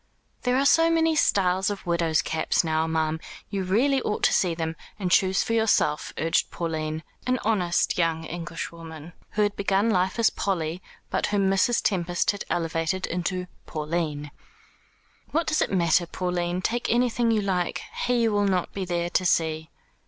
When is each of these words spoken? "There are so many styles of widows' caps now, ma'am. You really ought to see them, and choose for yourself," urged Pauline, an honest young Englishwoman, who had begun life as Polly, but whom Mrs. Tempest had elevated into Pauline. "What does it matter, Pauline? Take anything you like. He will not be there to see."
"There 0.41 0.57
are 0.57 0.65
so 0.65 0.89
many 0.89 1.15
styles 1.15 1.69
of 1.69 1.85
widows' 1.85 2.23
caps 2.23 2.63
now, 2.63 2.87
ma'am. 2.87 3.19
You 3.51 3.63
really 3.63 4.01
ought 4.01 4.23
to 4.23 4.33
see 4.33 4.55
them, 4.55 4.75
and 4.97 5.11
choose 5.11 5.43
for 5.43 5.53
yourself," 5.53 6.11
urged 6.17 6.49
Pauline, 6.49 7.03
an 7.27 7.37
honest 7.45 7.99
young 7.99 8.23
Englishwoman, 8.25 9.13
who 9.33 9.43
had 9.43 9.55
begun 9.55 9.91
life 9.91 10.17
as 10.17 10.31
Polly, 10.31 10.81
but 11.11 11.27
whom 11.27 11.51
Mrs. 11.51 11.83
Tempest 11.83 12.31
had 12.31 12.45
elevated 12.49 13.05
into 13.05 13.45
Pauline. 13.67 14.31
"What 15.29 15.45
does 15.45 15.61
it 15.61 15.71
matter, 15.71 16.07
Pauline? 16.07 16.63
Take 16.63 16.89
anything 16.89 17.29
you 17.29 17.41
like. 17.43 17.83
He 18.07 18.27
will 18.27 18.45
not 18.45 18.73
be 18.73 18.85
there 18.85 19.11
to 19.11 19.23
see." 19.23 19.69